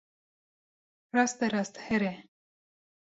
[1.13, 2.23] Rasterast here.